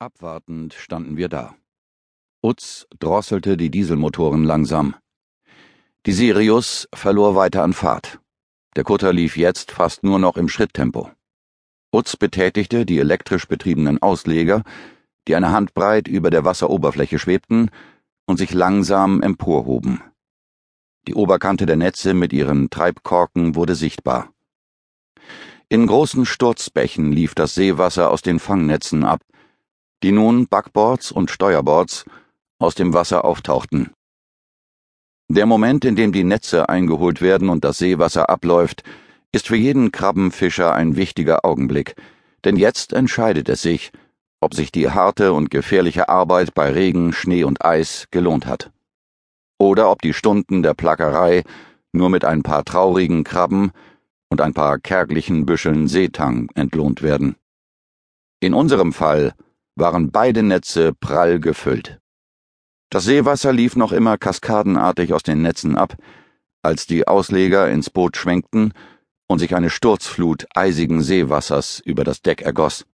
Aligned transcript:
Abwartend 0.00 0.72
standen 0.72 1.18
wir 1.18 1.28
da. 1.28 1.54
Utz 2.42 2.86
drosselte 3.00 3.58
die 3.58 3.70
Dieselmotoren 3.70 4.44
langsam. 4.44 4.96
Die 6.06 6.12
Sirius 6.12 6.88
verlor 6.94 7.36
weiter 7.36 7.62
an 7.62 7.74
Fahrt. 7.74 8.18
Der 8.76 8.84
Kutter 8.84 9.12
lief 9.12 9.36
jetzt 9.36 9.72
fast 9.72 10.02
nur 10.02 10.18
noch 10.18 10.38
im 10.38 10.48
Schritttempo. 10.48 11.10
Utz 11.92 12.16
betätigte 12.16 12.86
die 12.86 12.98
elektrisch 12.98 13.46
betriebenen 13.46 14.00
Ausleger, 14.00 14.62
die 15.28 15.36
eine 15.36 15.50
Handbreit 15.50 16.08
über 16.08 16.30
der 16.30 16.46
Wasseroberfläche 16.46 17.18
schwebten 17.18 17.70
und 18.24 18.38
sich 18.38 18.54
langsam 18.54 19.20
emporhoben. 19.20 20.00
Die 21.08 21.14
Oberkante 21.14 21.66
der 21.66 21.76
Netze 21.76 22.14
mit 22.14 22.32
ihren 22.32 22.70
Treibkorken 22.70 23.54
wurde 23.54 23.74
sichtbar. 23.74 24.32
In 25.68 25.86
großen 25.86 26.24
Sturzbächen 26.24 27.12
lief 27.12 27.34
das 27.34 27.54
Seewasser 27.54 28.10
aus 28.10 28.22
den 28.22 28.38
Fangnetzen 28.38 29.04
ab, 29.04 29.20
die 30.02 30.12
nun 30.12 30.46
Backboards 30.46 31.12
und 31.12 31.30
Steuerboards 31.30 32.04
aus 32.58 32.74
dem 32.74 32.94
Wasser 32.94 33.24
auftauchten. 33.24 33.90
Der 35.28 35.46
Moment, 35.46 35.84
in 35.84 35.96
dem 35.96 36.12
die 36.12 36.24
Netze 36.24 36.68
eingeholt 36.68 37.20
werden 37.20 37.48
und 37.48 37.64
das 37.64 37.78
Seewasser 37.78 38.28
abläuft, 38.28 38.82
ist 39.32 39.46
für 39.46 39.56
jeden 39.56 39.92
Krabbenfischer 39.92 40.74
ein 40.74 40.96
wichtiger 40.96 41.44
Augenblick, 41.44 41.94
denn 42.44 42.56
jetzt 42.56 42.92
entscheidet 42.92 43.48
es 43.48 43.62
sich, 43.62 43.92
ob 44.40 44.54
sich 44.54 44.72
die 44.72 44.90
harte 44.90 45.32
und 45.32 45.50
gefährliche 45.50 46.08
Arbeit 46.08 46.54
bei 46.54 46.72
Regen, 46.72 47.12
Schnee 47.12 47.44
und 47.44 47.64
Eis 47.64 48.08
gelohnt 48.10 48.46
hat. 48.46 48.72
Oder 49.58 49.90
ob 49.90 50.00
die 50.02 50.14
Stunden 50.14 50.62
der 50.62 50.74
Plackerei 50.74 51.44
nur 51.92 52.08
mit 52.08 52.24
ein 52.24 52.42
paar 52.42 52.64
traurigen 52.64 53.24
Krabben 53.24 53.72
und 54.30 54.40
ein 54.40 54.54
paar 54.54 54.78
kärglichen 54.78 55.44
Büscheln 55.44 55.88
Seetang 55.88 56.48
entlohnt 56.54 57.02
werden. 57.02 57.36
In 58.40 58.54
unserem 58.54 58.92
Fall 58.92 59.34
waren 59.80 60.12
beide 60.12 60.42
Netze 60.42 60.92
prall 60.94 61.40
gefüllt. 61.40 62.00
Das 62.90 63.04
Seewasser 63.04 63.52
lief 63.52 63.76
noch 63.76 63.92
immer 63.92 64.18
kaskadenartig 64.18 65.12
aus 65.12 65.22
den 65.22 65.42
Netzen 65.42 65.76
ab, 65.76 65.96
als 66.62 66.86
die 66.86 67.08
Ausleger 67.08 67.68
ins 67.70 67.90
Boot 67.90 68.16
schwenkten 68.16 68.72
und 69.26 69.38
sich 69.38 69.54
eine 69.54 69.70
Sturzflut 69.70 70.46
eisigen 70.54 71.02
Seewassers 71.02 71.80
über 71.84 72.04
das 72.04 72.22
Deck 72.22 72.42
ergoss. 72.42 72.86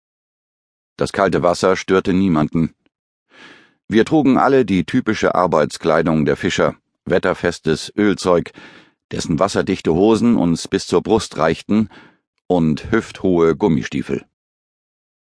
Das 0.97 1.11
kalte 1.11 1.43
Wasser 1.43 1.75
störte 1.75 2.13
niemanden. 2.13 2.73
Wir 3.87 4.05
trugen 4.05 4.37
alle 4.37 4.65
die 4.65 4.85
typische 4.85 5.35
Arbeitskleidung 5.35 6.25
der 6.25 6.37
Fischer, 6.37 6.75
wetterfestes 7.05 7.91
Ölzeug, 7.95 8.51
dessen 9.11 9.39
wasserdichte 9.39 9.93
Hosen 9.93 10.37
uns 10.37 10.67
bis 10.67 10.87
zur 10.87 11.01
Brust 11.01 11.37
reichten, 11.37 11.89
und 12.47 12.91
hüfthohe 12.91 13.55
Gummistiefel. 13.55 14.25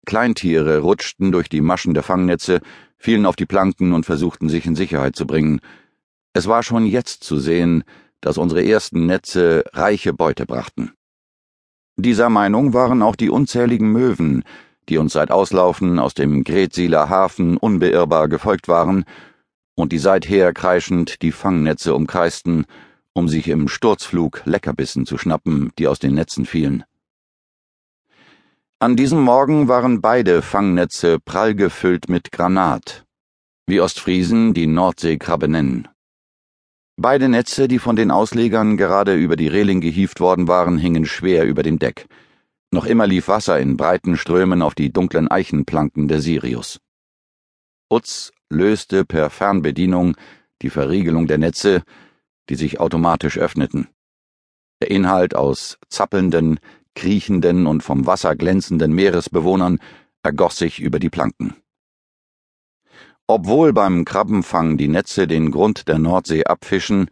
Kleintiere 0.04 0.78
rutschten 0.78 1.32
durch 1.32 1.48
die 1.48 1.60
Maschen 1.60 1.94
der 1.94 2.02
Fangnetze, 2.02 2.60
fielen 2.96 3.26
auf 3.26 3.36
die 3.36 3.46
Planken 3.46 3.92
und 3.92 4.06
versuchten 4.06 4.48
sich 4.48 4.66
in 4.66 4.76
Sicherheit 4.76 5.16
zu 5.16 5.26
bringen. 5.26 5.60
Es 6.32 6.46
war 6.46 6.62
schon 6.62 6.86
jetzt 6.86 7.24
zu 7.24 7.38
sehen, 7.38 7.84
dass 8.20 8.38
unsere 8.38 8.64
ersten 8.64 9.06
Netze 9.06 9.64
reiche 9.72 10.12
Beute 10.12 10.46
brachten. 10.46 10.92
Dieser 11.96 12.28
Meinung 12.28 12.72
waren 12.72 13.02
auch 13.02 13.16
die 13.16 13.30
unzähligen 13.30 13.92
Möwen, 13.92 14.44
die 14.88 14.98
uns 14.98 15.12
seit 15.12 15.30
Auslaufen 15.30 15.98
aus 15.98 16.14
dem 16.14 16.44
Gretsieler 16.44 17.08
Hafen 17.08 17.56
unbeirrbar 17.56 18.28
gefolgt 18.28 18.68
waren 18.68 19.04
und 19.74 19.92
die 19.92 19.98
seither 19.98 20.52
kreischend 20.52 21.22
die 21.22 21.32
Fangnetze 21.32 21.94
umkreisten, 21.94 22.66
um 23.12 23.28
sich 23.28 23.48
im 23.48 23.68
Sturzflug 23.68 24.42
Leckerbissen 24.44 25.06
zu 25.06 25.18
schnappen, 25.18 25.70
die 25.78 25.86
aus 25.86 25.98
den 25.98 26.14
Netzen 26.14 26.46
fielen. 26.46 26.84
An 28.84 28.96
diesem 28.96 29.22
Morgen 29.22 29.66
waren 29.66 30.02
beide 30.02 30.42
Fangnetze 30.42 31.18
prall 31.18 31.54
gefüllt 31.54 32.10
mit 32.10 32.32
Granat, 32.32 33.06
wie 33.66 33.80
Ostfriesen 33.80 34.52
die 34.52 34.66
Nordseekrabbe 34.66 35.48
nennen. 35.48 35.88
Beide 36.98 37.30
Netze, 37.30 37.66
die 37.66 37.78
von 37.78 37.96
den 37.96 38.10
Auslegern 38.10 38.76
gerade 38.76 39.14
über 39.14 39.36
die 39.36 39.48
Reling 39.48 39.80
gehieft 39.80 40.20
worden 40.20 40.48
waren, 40.48 40.76
hingen 40.76 41.06
schwer 41.06 41.46
über 41.46 41.62
dem 41.62 41.78
Deck. 41.78 42.08
Noch 42.72 42.84
immer 42.84 43.06
lief 43.06 43.28
Wasser 43.28 43.58
in 43.58 43.78
breiten 43.78 44.18
Strömen 44.18 44.60
auf 44.60 44.74
die 44.74 44.92
dunklen 44.92 45.28
Eichenplanken 45.28 46.06
der 46.06 46.20
Sirius. 46.20 46.78
Utz 47.90 48.32
löste 48.50 49.06
per 49.06 49.30
Fernbedienung 49.30 50.14
die 50.60 50.68
Verriegelung 50.68 51.26
der 51.26 51.38
Netze, 51.38 51.84
die 52.50 52.56
sich 52.56 52.80
automatisch 52.80 53.38
öffneten. 53.38 53.88
Der 54.82 54.90
Inhalt 54.90 55.34
aus 55.34 55.78
zappelnden, 55.88 56.60
kriechenden 56.94 57.66
und 57.66 57.82
vom 57.82 58.06
Wasser 58.06 58.36
glänzenden 58.36 58.92
Meeresbewohnern 58.92 59.78
ergoss 60.22 60.56
sich 60.56 60.80
über 60.80 60.98
die 60.98 61.10
Planken. 61.10 61.54
Obwohl 63.26 63.72
beim 63.72 64.04
Krabbenfang 64.04 64.76
die 64.76 64.88
Netze 64.88 65.26
den 65.26 65.50
Grund 65.50 65.88
der 65.88 65.98
Nordsee 65.98 66.44
abfischen, 66.44 67.08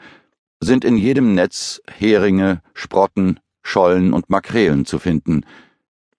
sind 0.60 0.84
in 0.84 0.97
jedem 0.97 1.34
Netz 1.34 1.81
Heringe, 1.91 2.62
Sprotten, 2.75 3.41
Schollen 3.62 4.12
und 4.12 4.31
Makrelen 4.31 4.84
zu 4.84 4.98
finden, 4.98 5.44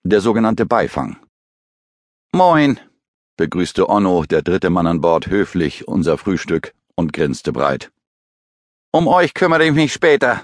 der 0.02 0.20
sogenannte 0.20 0.66
Beifang. 0.66 1.16
Moin, 2.32 2.80
begrüßte 3.36 3.88
Onno, 3.88 4.24
der 4.24 4.42
dritte 4.42 4.70
Mann 4.70 4.86
an 4.86 5.00
Bord, 5.00 5.28
höflich 5.28 5.86
unser 5.88 6.18
Frühstück 6.18 6.74
und 6.94 7.12
grinste 7.12 7.52
breit. 7.52 7.90
Um 8.92 9.08
euch 9.08 9.34
kümmere 9.34 9.64
ich 9.64 9.72
mich 9.72 9.92
später, 9.92 10.42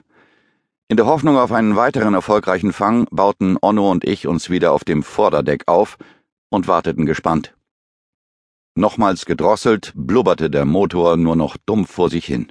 in 0.90 0.96
der 0.96 1.06
Hoffnung 1.06 1.36
auf 1.36 1.52
einen 1.52 1.76
weiteren 1.76 2.14
erfolgreichen 2.14 2.72
Fang 2.72 3.06
bauten 3.12 3.56
Onno 3.62 3.88
und 3.88 4.02
ich 4.02 4.26
uns 4.26 4.50
wieder 4.50 4.72
auf 4.72 4.82
dem 4.82 5.04
Vorderdeck 5.04 5.68
auf 5.68 5.98
und 6.48 6.66
warteten 6.66 7.06
gespannt. 7.06 7.54
Nochmals 8.74 9.24
gedrosselt, 9.24 9.92
blubberte 9.94 10.50
der 10.50 10.64
Motor 10.64 11.16
nur 11.16 11.36
noch 11.36 11.56
dumpf 11.64 11.92
vor 11.92 12.10
sich 12.10 12.24
hin. 12.24 12.50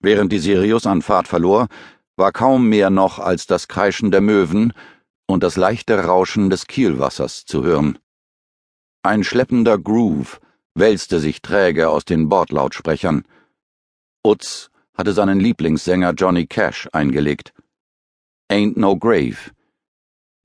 Während 0.00 0.32
die 0.32 0.40
Sirius 0.40 0.86
an 0.86 1.02
Fahrt 1.02 1.28
verlor, 1.28 1.68
war 2.16 2.32
kaum 2.32 2.68
mehr 2.68 2.90
noch 2.90 3.20
als 3.20 3.46
das 3.46 3.68
Kreischen 3.68 4.10
der 4.10 4.22
Möwen 4.22 4.72
und 5.28 5.44
das 5.44 5.56
leichte 5.56 6.02
Rauschen 6.04 6.50
des 6.50 6.66
Kielwassers 6.66 7.44
zu 7.44 7.62
hören. 7.62 8.00
Ein 9.04 9.22
schleppender 9.22 9.78
Groove 9.78 10.40
wälzte 10.74 11.20
sich 11.20 11.42
träge 11.42 11.90
aus 11.90 12.04
den 12.04 12.28
Bordlautsprechern. 12.28 13.24
Utz 14.26 14.70
hatte 15.00 15.14
seinen 15.14 15.40
Lieblingssänger 15.40 16.12
Johnny 16.12 16.46
Cash 16.46 16.86
eingelegt. 16.92 17.54
Ain't 18.52 18.78
No 18.78 18.98
Grave. 18.98 19.50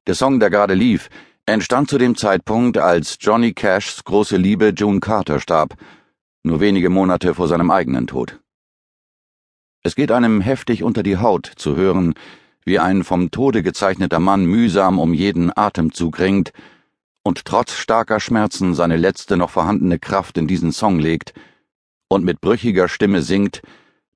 Der 0.08 0.16
Song, 0.16 0.40
der 0.40 0.50
gerade 0.50 0.76
lief, 0.76 1.10
entstand 1.46 1.90
zu 1.90 1.98
dem 1.98 2.16
Zeitpunkt, 2.16 2.78
als 2.78 3.18
Johnny 3.20 3.52
Cashs 3.52 4.06
große 4.06 4.38
Liebe 4.38 4.70
June 4.74 5.02
Carter 5.02 5.42
starb, 5.42 5.76
nur 6.44 6.62
wenige 6.62 6.90
Monate 6.90 7.34
vor 7.34 7.50
seinem 7.50 7.70
eigenen 7.70 8.08
Tod. 8.08 8.40
Es 9.84 9.94
geht 9.94 10.10
einem 10.10 10.40
heftig 10.40 10.84
unter 10.84 11.04
die 11.04 11.18
Haut 11.18 11.52
zu 11.58 11.76
hören, 11.76 12.14
wie 12.64 12.80
ein 12.80 13.04
vom 13.04 13.32
Tode 13.32 13.62
gezeichneter 13.62 14.22
Mann 14.22 14.46
mühsam 14.46 15.00
um 15.00 15.14
jeden 15.14 15.52
Atemzug 15.54 16.18
ringt 16.18 16.54
und 17.24 17.44
trotz 17.44 17.74
starker 17.74 18.22
Schmerzen 18.22 18.74
seine 18.74 18.96
letzte 18.96 19.36
noch 19.36 19.50
vorhandene 19.50 20.00
Kraft 20.00 20.38
in 20.38 20.48
diesen 20.48 20.72
Song 20.72 20.98
legt 20.98 21.34
und 22.08 22.24
mit 22.24 22.40
brüchiger 22.40 22.88
Stimme 22.88 23.22
singt, 23.22 23.62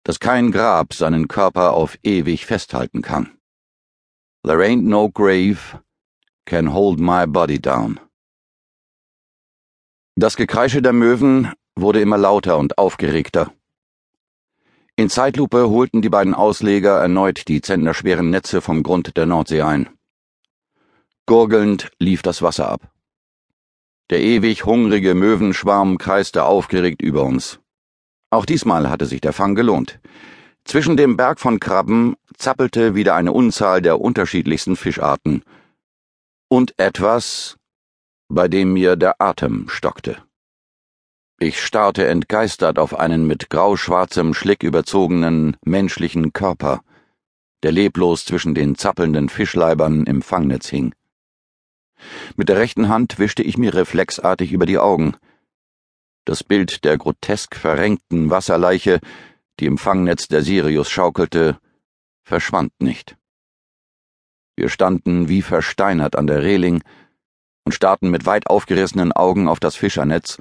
dass 0.09 0.19
kein 0.19 0.51
Grab 0.51 0.95
seinen 0.95 1.27
Körper 1.27 1.73
auf 1.73 1.99
ewig 2.01 2.47
festhalten 2.47 3.03
kann. 3.03 3.37
There 4.43 4.57
ain't 4.57 4.81
no 4.81 5.07
grave 5.07 5.83
can 6.45 6.73
hold 6.73 6.99
my 6.99 7.27
body 7.27 7.59
down. 7.61 7.99
Das 10.15 10.35
Gekreische 10.35 10.81
der 10.81 10.93
Möwen 10.93 11.53
wurde 11.75 12.01
immer 12.01 12.17
lauter 12.17 12.57
und 12.57 12.79
aufgeregter. 12.79 13.53
In 14.95 15.11
Zeitlupe 15.11 15.69
holten 15.69 16.01
die 16.01 16.09
beiden 16.09 16.33
Ausleger 16.33 16.97
erneut 16.99 17.47
die 17.47 17.61
zentnerschweren 17.61 18.31
Netze 18.31 18.61
vom 18.61 18.81
Grund 18.81 19.15
der 19.15 19.27
Nordsee 19.27 19.61
ein. 19.61 19.89
Gurgelnd 21.27 21.91
lief 21.99 22.23
das 22.23 22.41
Wasser 22.41 22.67
ab. 22.67 22.91
Der 24.09 24.21
ewig 24.21 24.65
hungrige 24.65 25.13
Möwenschwarm 25.13 25.99
kreiste 25.99 26.45
aufgeregt 26.45 27.03
über 27.03 27.21
uns. 27.21 27.59
Auch 28.31 28.45
diesmal 28.45 28.89
hatte 28.89 29.05
sich 29.05 29.21
der 29.21 29.33
Fang 29.33 29.55
gelohnt. 29.55 29.99
Zwischen 30.63 30.97
dem 30.97 31.17
Berg 31.17 31.39
von 31.39 31.59
Krabben 31.59 32.15
zappelte 32.37 32.93
wieder 32.93 33.15
eine 33.15 33.31
Unzahl 33.31 33.81
der 33.81 33.99
unterschiedlichsten 33.99 34.75
Fischarten. 34.75 35.43
Und 36.47 36.77
etwas, 36.77 37.57
bei 38.27 38.47
dem 38.47 38.73
mir 38.73 38.95
der 38.95 39.19
Atem 39.19 39.67
stockte. 39.67 40.17
Ich 41.39 41.63
starrte 41.63 42.05
entgeistert 42.05 42.77
auf 42.77 42.99
einen 42.99 43.25
mit 43.25 43.49
grauschwarzem 43.49 44.33
Schlick 44.33 44.61
überzogenen 44.61 45.57
menschlichen 45.65 46.33
Körper, 46.33 46.81
der 47.63 47.71
leblos 47.71 48.25
zwischen 48.25 48.53
den 48.53 48.75
zappelnden 48.75 49.29
Fischleibern 49.29 50.03
im 50.03 50.21
Fangnetz 50.21 50.67
hing. 50.67 50.93
Mit 52.35 52.49
der 52.49 52.57
rechten 52.57 52.89
Hand 52.89 53.19
wischte 53.19 53.41
ich 53.41 53.57
mir 53.57 53.73
reflexartig 53.73 54.51
über 54.51 54.67
die 54.67 54.77
Augen– 54.77 55.15
das 56.25 56.43
Bild 56.43 56.83
der 56.83 56.97
grotesk 56.97 57.55
verrenkten 57.55 58.29
Wasserleiche, 58.29 58.99
die 59.59 59.65
im 59.65 59.77
Fangnetz 59.77 60.27
der 60.27 60.43
Sirius 60.43 60.89
schaukelte, 60.89 61.59
verschwand 62.23 62.71
nicht. 62.79 63.17
Wir 64.55 64.69
standen 64.69 65.29
wie 65.29 65.41
versteinert 65.41 66.15
an 66.15 66.27
der 66.27 66.43
Reling 66.43 66.83
und 67.65 67.71
starrten 67.73 68.09
mit 68.09 68.25
weit 68.25 68.47
aufgerissenen 68.47 69.11
Augen 69.11 69.47
auf 69.47 69.59
das 69.59 69.75
Fischernetz 69.75 70.37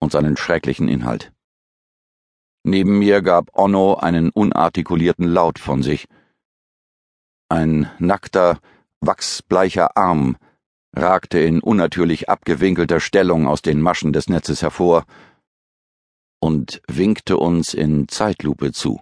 und 0.00 0.12
seinen 0.12 0.36
schrecklichen 0.36 0.88
Inhalt. 0.88 1.32
Neben 2.64 2.98
mir 2.98 3.22
gab 3.22 3.56
Onno 3.56 3.94
einen 3.94 4.30
unartikulierten 4.30 5.26
Laut 5.26 5.58
von 5.58 5.82
sich. 5.82 6.06
Ein 7.48 7.90
nackter, 7.98 8.60
wachsbleicher 9.00 9.96
Arm 9.96 10.36
ragte 10.94 11.38
in 11.38 11.60
unnatürlich 11.60 12.28
abgewinkelter 12.28 13.00
Stellung 13.00 13.46
aus 13.46 13.62
den 13.62 13.80
Maschen 13.80 14.12
des 14.12 14.28
Netzes 14.28 14.62
hervor 14.62 15.04
und 16.40 16.80
winkte 16.86 17.36
uns 17.36 17.74
in 17.74 18.08
Zeitlupe 18.08 18.72
zu. 18.72 19.00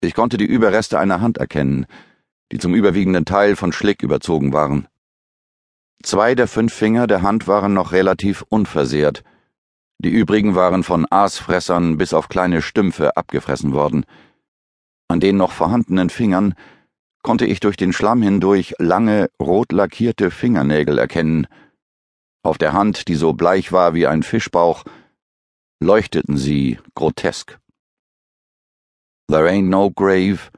Ich 0.00 0.14
konnte 0.14 0.36
die 0.36 0.46
Überreste 0.46 0.98
einer 0.98 1.20
Hand 1.20 1.38
erkennen, 1.38 1.86
die 2.52 2.58
zum 2.58 2.74
überwiegenden 2.74 3.24
Teil 3.24 3.56
von 3.56 3.72
Schlick 3.72 4.02
überzogen 4.02 4.52
waren. 4.52 4.88
Zwei 6.02 6.34
der 6.34 6.48
fünf 6.48 6.72
Finger 6.72 7.06
der 7.06 7.22
Hand 7.22 7.46
waren 7.46 7.74
noch 7.74 7.92
relativ 7.92 8.42
unversehrt, 8.48 9.22
die 10.02 10.08
übrigen 10.08 10.54
waren 10.54 10.82
von 10.82 11.06
Aasfressern 11.10 11.98
bis 11.98 12.14
auf 12.14 12.30
kleine 12.30 12.62
Stümpfe 12.62 13.18
abgefressen 13.18 13.74
worden. 13.74 14.06
An 15.08 15.20
den 15.20 15.36
noch 15.36 15.52
vorhandenen 15.52 16.08
Fingern 16.08 16.54
konnte 17.22 17.46
ich 17.46 17.60
durch 17.60 17.76
den 17.76 17.92
Schlamm 17.92 18.22
hindurch 18.22 18.74
lange, 18.78 19.30
rot 19.40 19.72
lackierte 19.72 20.30
Fingernägel 20.30 20.98
erkennen. 20.98 21.46
Auf 22.42 22.58
der 22.58 22.72
Hand, 22.72 23.08
die 23.08 23.14
so 23.14 23.32
bleich 23.32 23.72
war 23.72 23.94
wie 23.94 24.06
ein 24.06 24.22
Fischbauch, 24.22 24.84
leuchteten 25.80 26.36
sie 26.36 26.78
grotesk. 26.94 27.58
There 29.28 29.48
ain't 29.48 29.68
no 29.68 29.90
grave 29.90 30.50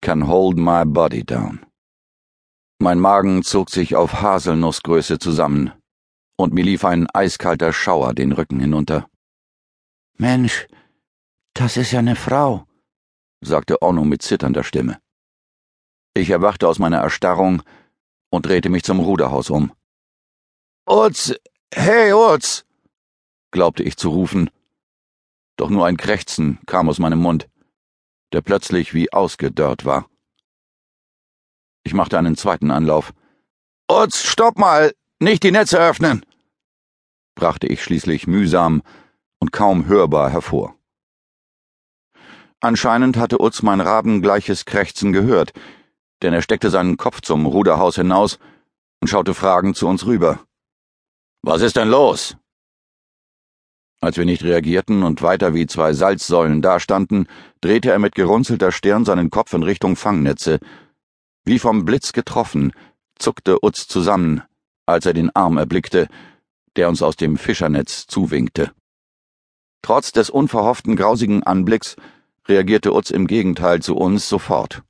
can 0.00 0.26
hold 0.26 0.56
my 0.56 0.84
body 0.84 1.24
down. 1.24 1.66
Mein 2.78 2.98
Magen 2.98 3.42
zog 3.42 3.70
sich 3.70 3.94
auf 3.94 4.22
Haselnussgröße 4.22 5.18
zusammen, 5.18 5.72
und 6.38 6.54
mir 6.54 6.64
lief 6.64 6.84
ein 6.84 7.06
eiskalter 7.12 7.72
Schauer 7.74 8.14
den 8.14 8.32
Rücken 8.32 8.60
hinunter. 8.60 9.06
Mensch, 10.16 10.66
das 11.52 11.76
ist 11.76 11.92
ja 11.92 12.00
ne 12.00 12.16
Frau, 12.16 12.64
sagte 13.42 13.82
Onno 13.82 14.04
mit 14.04 14.22
zitternder 14.22 14.64
Stimme. 14.64 14.98
Ich 16.14 16.30
erwachte 16.30 16.68
aus 16.68 16.78
meiner 16.78 16.98
Erstarrung 16.98 17.62
und 18.30 18.46
drehte 18.46 18.68
mich 18.68 18.82
zum 18.82 19.00
Ruderhaus 19.00 19.50
um. 19.50 19.72
Utz, 20.86 21.34
hey 21.72 22.12
Utz, 22.12 22.64
glaubte 23.52 23.82
ich 23.82 23.96
zu 23.96 24.10
rufen, 24.10 24.50
doch 25.56 25.70
nur 25.70 25.86
ein 25.86 25.96
Krächzen 25.96 26.58
kam 26.66 26.88
aus 26.88 26.98
meinem 26.98 27.20
Mund 27.20 27.48
der 28.32 28.40
plötzlich 28.40 28.94
wie 28.94 29.12
ausgedörrt 29.12 29.84
war. 29.84 30.08
Ich 31.82 31.94
machte 31.94 32.18
einen 32.18 32.36
zweiten 32.36 32.70
Anlauf. 32.70 33.12
Utz, 33.90 34.22
stopp 34.22 34.58
mal! 34.58 34.94
Nicht 35.18 35.42
die 35.42 35.50
Netze 35.50 35.78
öffnen! 35.78 36.24
brachte 37.34 37.66
ich 37.66 37.82
schließlich 37.82 38.26
mühsam 38.26 38.82
und 39.38 39.50
kaum 39.50 39.86
hörbar 39.86 40.30
hervor. 40.30 40.74
Anscheinend 42.60 43.16
hatte 43.16 43.40
Utz 43.40 43.62
mein 43.62 43.80
rabengleiches 43.80 44.66
Krächzen 44.66 45.12
gehört, 45.12 45.52
denn 46.22 46.32
er 46.32 46.42
steckte 46.42 46.70
seinen 46.70 46.96
Kopf 46.96 47.20
zum 47.20 47.46
Ruderhaus 47.46 47.96
hinaus 47.96 48.38
und 49.00 49.08
schaute 49.08 49.34
fragend 49.34 49.76
zu 49.76 49.86
uns 49.86 50.06
rüber. 50.06 50.40
Was 51.42 51.62
ist 51.62 51.76
denn 51.76 51.88
los? 51.88 52.36
Als 54.02 54.16
wir 54.16 54.24
nicht 54.24 54.44
reagierten 54.44 55.02
und 55.02 55.22
weiter 55.22 55.52
wie 55.54 55.66
zwei 55.66 55.92
Salzsäulen 55.92 56.62
dastanden, 56.62 57.26
drehte 57.60 57.90
er 57.90 57.98
mit 57.98 58.14
gerunzelter 58.14 58.72
Stirn 58.72 59.04
seinen 59.04 59.30
Kopf 59.30 59.52
in 59.52 59.62
Richtung 59.62 59.94
Fangnetze. 59.94 60.58
Wie 61.44 61.58
vom 61.58 61.84
Blitz 61.84 62.12
getroffen, 62.12 62.72
zuckte 63.18 63.62
Utz 63.62 63.88
zusammen, 63.88 64.42
als 64.86 65.04
er 65.04 65.12
den 65.12 65.34
Arm 65.34 65.58
erblickte, 65.58 66.08
der 66.76 66.88
uns 66.88 67.02
aus 67.02 67.16
dem 67.16 67.36
Fischernetz 67.36 68.06
zuwinkte. 68.06 68.72
Trotz 69.82 70.12
des 70.12 70.30
unverhofften 70.30 70.96
grausigen 70.96 71.42
Anblicks 71.42 71.96
reagierte 72.46 72.94
Utz 72.94 73.10
im 73.10 73.26
Gegenteil 73.26 73.80
zu 73.80 73.96
uns 73.96 74.28
sofort. 74.28 74.82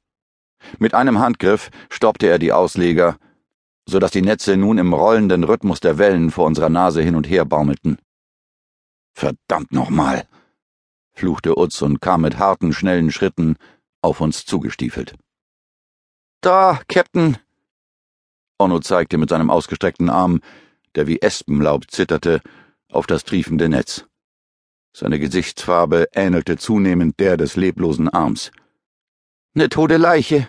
Mit 0.79 0.95
einem 0.95 1.19
Handgriff 1.19 1.71
stoppte 1.89 2.27
er 2.27 2.39
die 2.39 2.53
Ausleger, 2.53 3.17
so 3.87 3.99
dass 3.99 4.13
die 4.13 4.23
Netze 4.23 4.57
nun 4.57 4.79
im 4.79 4.93
rollenden 4.93 5.45
Rhythmus 5.45 5.81
der 5.81 5.99
Wellen 5.99 6.31
vor 6.31 6.47
unserer 6.47 6.69
Nase 6.69 7.03
hin 7.03 7.17
und 7.17 7.29
her 7.29 7.45
baumelten. 7.45 7.99
Verdammt 9.13 9.73
nochmal, 9.73 10.27
fluchte 11.13 11.59
Utz 11.59 11.83
und 11.83 12.01
kam 12.01 12.23
mit 12.23 12.39
harten, 12.39 12.73
schnellen 12.73 13.11
Schritten 13.11 13.57
auf 14.03 14.21
uns 14.21 14.45
zugestiefelt. 14.45 15.15
Da, 16.41 16.81
Captain! 16.89 17.37
Onno 18.59 18.79
zeigte 18.81 19.19
mit 19.19 19.29
seinem 19.29 19.51
ausgestreckten 19.51 20.09
Arm, 20.09 20.41
der 20.95 21.07
wie 21.07 21.21
Espenlaub 21.21 21.91
zitterte, 21.91 22.41
auf 22.91 23.07
das 23.07 23.25
triefende 23.25 23.69
Netz. 23.69 24.07
Seine 24.93 25.19
Gesichtsfarbe 25.19 26.09
ähnelte 26.13 26.57
zunehmend 26.57 27.21
der 27.21 27.37
des 27.37 27.57
leblosen 27.57 28.09
Arms. 28.09 28.51
Ne 29.53 29.69
tote 29.69 29.97
Leiche. 29.97 30.49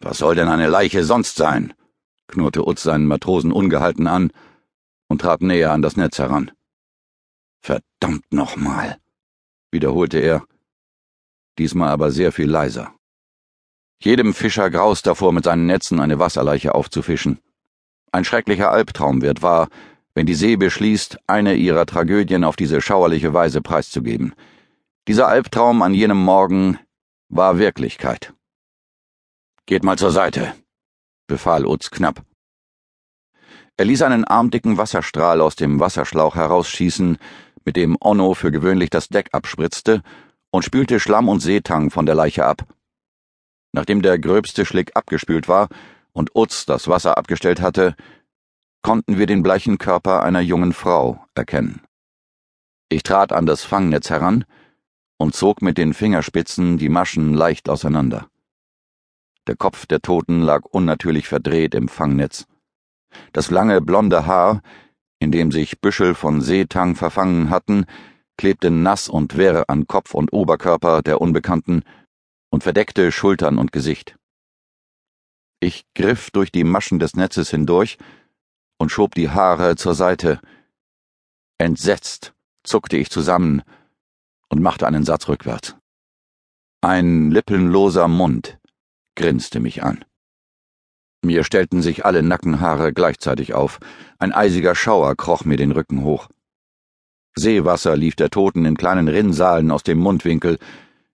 Was 0.00 0.18
soll 0.18 0.34
denn 0.34 0.48
eine 0.48 0.68
Leiche 0.68 1.04
sonst 1.04 1.36
sein? 1.36 1.72
knurrte 2.26 2.68
Utz 2.68 2.82
seinen 2.82 3.06
Matrosen 3.06 3.50
ungehalten 3.50 4.06
an 4.06 4.30
und 5.08 5.22
trat 5.22 5.40
näher 5.40 5.72
an 5.72 5.80
das 5.80 5.96
Netz 5.96 6.18
heran. 6.18 6.50
Verdammt 7.60 8.30
nochmal, 8.30 8.98
wiederholte 9.70 10.18
er, 10.18 10.44
diesmal 11.58 11.88
aber 11.88 12.10
sehr 12.10 12.30
viel 12.30 12.50
leiser. 12.50 12.94
Jedem 14.00 14.34
Fischer 14.34 14.70
graust 14.70 15.06
davor, 15.06 15.32
mit 15.32 15.44
seinen 15.44 15.64
Netzen 15.64 15.98
eine 15.98 16.18
Wasserleiche 16.18 16.74
aufzufischen. 16.74 17.40
Ein 18.12 18.24
schrecklicher 18.24 18.70
Albtraum 18.70 19.22
wird 19.22 19.40
wahr, 19.40 19.68
wenn 20.14 20.26
die 20.26 20.34
See 20.34 20.56
beschließt, 20.56 21.18
eine 21.26 21.54
ihrer 21.54 21.86
Tragödien 21.86 22.44
auf 22.44 22.56
diese 22.56 22.80
schauerliche 22.82 23.32
Weise 23.32 23.62
preiszugeben. 23.62 24.34
Dieser 25.08 25.26
Albtraum 25.26 25.80
an 25.80 25.94
jenem 25.94 26.22
Morgen 26.22 26.78
war 27.28 27.58
Wirklichkeit. 27.58 28.32
Geht 29.66 29.84
mal 29.84 29.98
zur 29.98 30.10
Seite, 30.10 30.54
befahl 31.26 31.66
Utz 31.66 31.90
knapp. 31.90 32.24
Er 33.76 33.84
ließ 33.84 34.02
einen 34.02 34.24
armdicken 34.24 34.78
Wasserstrahl 34.78 35.40
aus 35.40 35.54
dem 35.54 35.78
Wasserschlauch 35.78 36.34
herausschießen, 36.34 37.18
mit 37.64 37.76
dem 37.76 37.96
Onno 38.00 38.34
für 38.34 38.50
gewöhnlich 38.50 38.90
das 38.90 39.08
Deck 39.08 39.28
abspritzte, 39.32 40.02
und 40.50 40.64
spülte 40.64 40.98
Schlamm 40.98 41.28
und 41.28 41.40
Seetang 41.40 41.90
von 41.90 42.06
der 42.06 42.14
Leiche 42.14 42.46
ab. 42.46 42.66
Nachdem 43.72 44.00
der 44.00 44.18
gröbste 44.18 44.64
Schlick 44.64 44.96
abgespült 44.96 45.46
war 45.46 45.68
und 46.12 46.34
Utz 46.34 46.64
das 46.64 46.88
Wasser 46.88 47.18
abgestellt 47.18 47.60
hatte, 47.60 47.94
konnten 48.82 49.18
wir 49.18 49.26
den 49.26 49.42
bleichen 49.42 49.76
Körper 49.76 50.22
einer 50.22 50.40
jungen 50.40 50.72
Frau 50.72 51.22
erkennen. 51.34 51.82
Ich 52.88 53.02
trat 53.02 53.32
an 53.32 53.44
das 53.44 53.64
Fangnetz 53.64 54.08
heran 54.08 54.46
und 55.18 55.34
zog 55.34 55.60
mit 55.60 55.76
den 55.76 55.92
Fingerspitzen 55.92 56.78
die 56.78 56.88
Maschen 56.88 57.34
leicht 57.34 57.68
auseinander. 57.68 58.28
Der 59.46 59.56
Kopf 59.56 59.86
der 59.86 60.00
Toten 60.00 60.42
lag 60.42 60.64
unnatürlich 60.64 61.28
verdreht 61.28 61.74
im 61.74 61.88
Fangnetz. 61.88 62.46
Das 63.32 63.50
lange 63.50 63.80
blonde 63.80 64.26
Haar, 64.26 64.62
in 65.18 65.32
dem 65.32 65.50
sich 65.50 65.80
Büschel 65.80 66.14
von 66.14 66.40
Seetang 66.40 66.94
verfangen 66.94 67.50
hatten, 67.50 67.86
klebte 68.36 68.70
nass 68.70 69.08
und 69.08 69.36
wirr 69.36 69.64
an 69.68 69.86
Kopf 69.86 70.14
und 70.14 70.32
Oberkörper 70.32 71.02
der 71.02 71.20
Unbekannten 71.20 71.82
und 72.50 72.62
verdeckte 72.62 73.10
Schultern 73.10 73.58
und 73.58 73.72
Gesicht. 73.72 74.16
Ich 75.60 75.84
griff 75.94 76.30
durch 76.30 76.52
die 76.52 76.62
Maschen 76.62 77.00
des 77.00 77.16
Netzes 77.16 77.50
hindurch 77.50 77.98
und 78.78 78.90
schob 78.90 79.14
die 79.14 79.28
Haare 79.28 79.74
zur 79.74 79.94
Seite. 79.94 80.40
Entsetzt 81.58 82.34
zuckte 82.62 82.96
ich 82.96 83.10
zusammen 83.10 83.62
und 84.48 84.62
machte 84.62 84.86
einen 84.86 85.04
Satz 85.04 85.28
rückwärts. 85.28 85.76
Ein 86.80 87.30
lippenloser 87.30 88.08
Mund 88.08 88.58
grinste 89.16 89.60
mich 89.60 89.82
an. 89.82 90.04
Mir 91.24 91.42
stellten 91.42 91.82
sich 91.82 92.04
alle 92.04 92.22
Nackenhaare 92.22 92.92
gleichzeitig 92.92 93.54
auf, 93.54 93.80
ein 94.18 94.32
eisiger 94.32 94.74
Schauer 94.74 95.16
kroch 95.16 95.44
mir 95.44 95.56
den 95.56 95.72
Rücken 95.72 96.04
hoch. 96.04 96.28
Seewasser 97.34 97.96
lief 97.96 98.14
der 98.14 98.30
Toten 98.30 98.64
in 98.64 98.76
kleinen 98.76 99.08
Rinnsalen 99.08 99.70
aus 99.70 99.82
dem 99.82 99.98
Mundwinkel, 99.98 100.58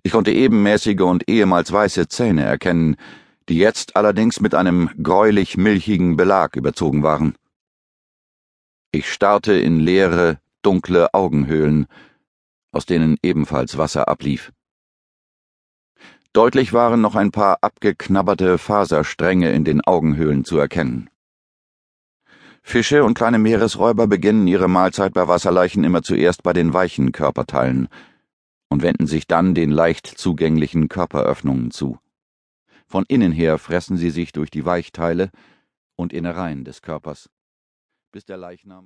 ich 0.06 0.12
konnte 0.12 0.32
ebenmäßige 0.32 1.00
und 1.00 1.30
ehemals 1.30 1.72
weiße 1.72 2.08
Zähne 2.08 2.44
erkennen, 2.44 2.96
die 3.48 3.56
jetzt 3.56 3.96
allerdings 3.96 4.40
mit 4.40 4.54
einem 4.54 4.90
gräulich 5.02 5.56
milchigen 5.56 6.16
Belag 6.16 6.56
überzogen 6.56 7.02
waren. 7.02 7.36
Ich 8.92 9.10
starrte 9.10 9.54
in 9.54 9.80
leere, 9.80 10.38
dunkle 10.62 11.12
Augenhöhlen, 11.14 11.86
aus 12.74 12.86
denen 12.86 13.16
ebenfalls 13.22 13.78
Wasser 13.78 14.08
ablief. 14.08 14.52
Deutlich 16.32 16.72
waren 16.72 17.00
noch 17.00 17.14
ein 17.14 17.30
paar 17.30 17.58
abgeknabberte 17.62 18.58
Faserstränge 18.58 19.52
in 19.52 19.64
den 19.64 19.80
Augenhöhlen 19.82 20.44
zu 20.44 20.58
erkennen. 20.58 21.08
Fische 22.62 23.04
und 23.04 23.14
kleine 23.14 23.38
Meeresräuber 23.38 24.06
beginnen 24.06 24.46
ihre 24.48 24.68
Mahlzeit 24.68 25.12
bei 25.12 25.28
Wasserleichen 25.28 25.84
immer 25.84 26.02
zuerst 26.02 26.42
bei 26.42 26.52
den 26.52 26.72
weichen 26.72 27.12
Körperteilen 27.12 27.88
und 28.68 28.82
wenden 28.82 29.06
sich 29.06 29.26
dann 29.26 29.54
den 29.54 29.70
leicht 29.70 30.06
zugänglichen 30.06 30.88
Körperöffnungen 30.88 31.70
zu. 31.70 31.98
Von 32.86 33.04
innen 33.06 33.32
her 33.32 33.58
fressen 33.58 33.96
sie 33.96 34.10
sich 34.10 34.32
durch 34.32 34.50
die 34.50 34.64
Weichteile 34.64 35.30
und 35.94 36.12
Innereien 36.12 36.64
des 36.64 36.82
Körpers. 36.82 37.28
bis 38.14 38.24
der 38.24 38.36
Leichnam 38.36 38.82